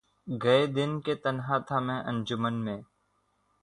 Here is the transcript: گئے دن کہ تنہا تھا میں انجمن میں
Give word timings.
گئے 0.43 0.63
دن 0.67 0.91
کہ 1.01 1.13
تنہا 1.23 1.57
تھا 1.67 1.79
میں 1.79 1.99
انجمن 2.03 2.53
میں 2.65 2.79